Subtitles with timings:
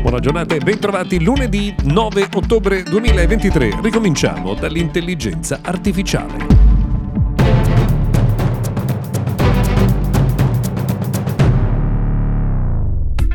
[0.00, 3.80] Buona giornata e bentrovati lunedì 9 ottobre 2023.
[3.82, 6.56] Ricominciamo dall'intelligenza artificiale.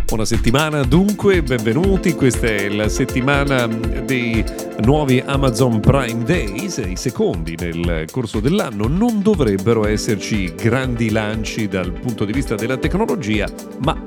[0.05, 4.43] Buona settimana dunque, benvenuti, questa è la settimana dei
[4.83, 8.87] nuovi Amazon Prime Days, i secondi nel corso dell'anno.
[8.87, 13.47] Non dovrebbero esserci grandi lanci dal punto di vista della tecnologia,
[13.79, 13.97] ma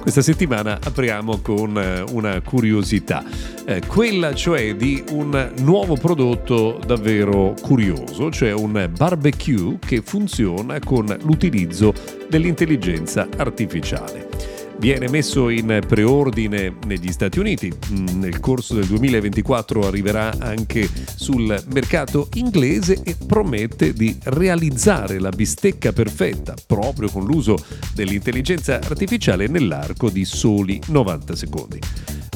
[0.00, 3.22] questa settimana apriamo con eh, una curiosità,
[3.64, 11.14] eh, quella cioè di un nuovo prodotto davvero curioso, cioè un barbecue che funziona con
[11.22, 11.92] l'utilizzo
[12.28, 17.70] dell'intelligenza artificiale viene messo in preordine negli Stati Uniti.
[17.92, 25.28] Mm, nel corso del 2024 arriverà anche sul mercato inglese e promette di realizzare la
[25.28, 27.62] bistecca perfetta proprio con l'uso
[27.94, 31.78] dell'intelligenza artificiale nell'arco di soli 90 secondi.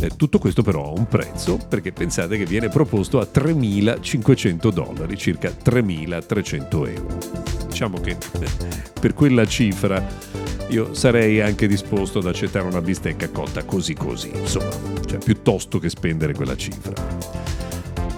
[0.00, 5.16] Eh, tutto questo però ha un prezzo perché pensate che viene proposto a 3.500 dollari,
[5.16, 7.18] circa 3.300 euro.
[7.68, 8.48] Diciamo che eh,
[9.00, 14.70] per quella cifra io sarei anche disposto ad accettare una bistecca cotta così così, insomma,
[15.06, 17.63] cioè piuttosto che spendere quella cifra.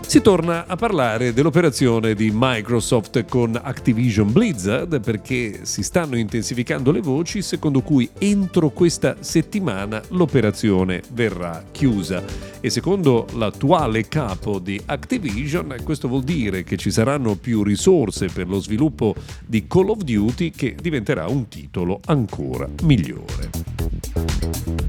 [0.08, 7.00] Si torna a parlare dell'operazione di Microsoft con Activision Blizzard perché si stanno intensificando le
[7.00, 12.22] voci secondo cui entro questa settimana l'operazione verrà chiusa
[12.60, 18.46] e secondo l'attuale capo di Activision questo vuol dire che ci saranno più risorse per
[18.46, 19.12] lo sviluppo
[19.44, 24.85] di Call of Duty che diventerà un titolo ancora migliore.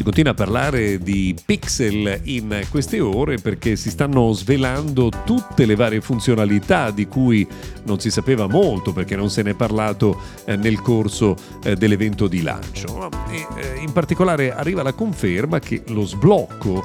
[0.00, 5.74] Si continua a parlare di pixel in queste ore perché si stanno svelando tutte le
[5.74, 7.46] varie funzionalità di cui
[7.84, 12.28] non si sapeva molto perché non se ne è parlato eh, nel corso eh, dell'evento
[12.28, 13.10] di lancio.
[13.30, 16.82] Eh, in particolare arriva la conferma che lo sblocco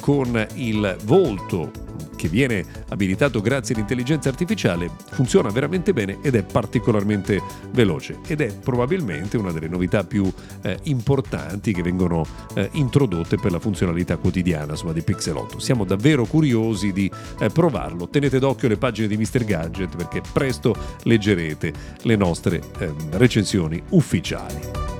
[0.00, 1.72] con il volto
[2.22, 8.56] che viene abilitato grazie all'intelligenza artificiale funziona veramente bene ed è particolarmente veloce ed è
[8.62, 10.32] probabilmente una delle novità più
[10.62, 12.24] eh, importanti che vengono
[12.54, 15.58] eh, introdotte per la funzionalità quotidiana insomma, di Pixel 8.
[15.58, 18.08] Siamo davvero curiosi di eh, provarlo.
[18.08, 19.44] Tenete d'occhio le pagine di Mr.
[19.44, 21.72] Gadget perché presto leggerete
[22.02, 24.91] le nostre ehm, recensioni ufficiali.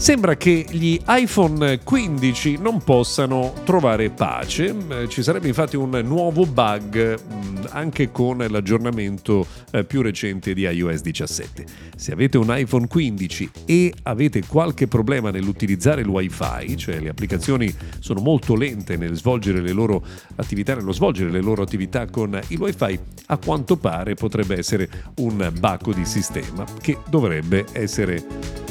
[0.00, 6.46] Sembra che gli iPhone 15 non possano trovare pace, mm, ci sarebbe infatti un nuovo
[6.46, 11.66] bug mm, anche con l'aggiornamento eh, più recente di iOS 17.
[11.96, 17.70] Se avete un iPhone 15 e avete qualche problema nell'utilizzare il WiFi, cioè le applicazioni
[17.98, 20.02] sono molto lente nel svolgere le loro
[20.36, 25.52] attività, nello svolgere le loro attività con il WiFi, a quanto pare potrebbe essere un
[25.60, 28.69] bacco di sistema che dovrebbe essere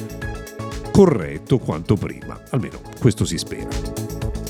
[1.00, 3.70] corretto quanto prima, almeno questo si spera.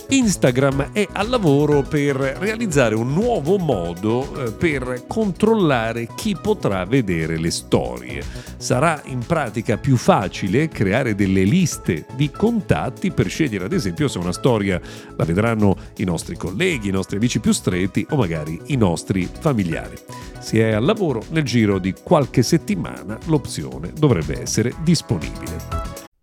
[0.08, 7.38] Instagram è al lavoro per realizzare un nuovo modo eh, per controllare chi potrà vedere
[7.38, 8.24] le storie.
[8.58, 14.18] Sarà in pratica più facile creare delle liste di contatti per scegliere ad esempio se
[14.18, 14.82] una storia
[15.16, 19.98] la vedranno i nostri colleghi, i nostri amici più stretti o magari i nostri familiari.
[20.40, 25.79] Si è al lavoro, nel giro di qualche settimana l'opzione dovrebbe essere disponibile.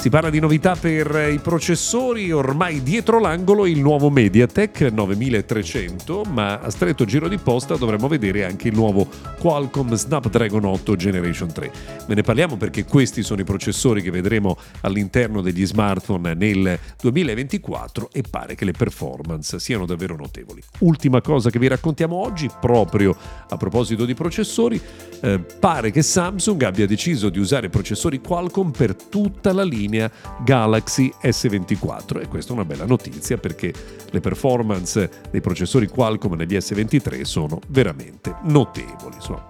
[0.00, 6.58] Si parla di novità per i processori, ormai dietro l'angolo il nuovo MediaTek 9300, ma
[6.58, 9.06] a stretto giro di posta dovremmo vedere anche il nuovo
[9.38, 11.72] Qualcomm Snapdragon 8 Generation 3.
[12.06, 18.08] Ve ne parliamo perché questi sono i processori che vedremo all'interno degli smartphone nel 2024
[18.10, 20.62] e pare che le performance siano davvero notevoli.
[20.78, 23.14] Ultima cosa che vi raccontiamo oggi, proprio
[23.50, 24.80] a proposito di processori,
[25.20, 30.10] eh, pare che Samsung abbia deciso di usare processori Qualcomm per tutta la linea linea
[30.44, 33.72] Galaxy S24 e questa è una bella notizia perché
[34.10, 39.16] le performance dei processori Qualcomm negli S23 sono veramente notevoli.
[39.16, 39.44] Insomma,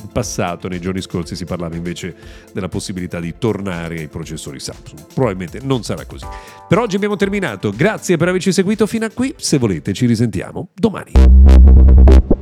[0.00, 2.14] in passato, nei giorni scorsi, si parlava invece
[2.52, 5.06] della possibilità di tornare ai processori Samsung.
[5.12, 6.26] Probabilmente non sarà così.
[6.68, 7.72] Per oggi abbiamo terminato.
[7.74, 9.34] Grazie per averci seguito fino a qui.
[9.36, 12.37] Se volete, ci risentiamo domani.